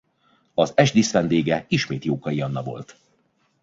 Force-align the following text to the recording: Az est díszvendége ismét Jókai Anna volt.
Az 0.53 0.71
est 0.75 0.93
díszvendége 0.93 1.65
ismét 1.67 2.05
Jókai 2.05 2.41
Anna 2.41 2.63
volt. 2.63 2.97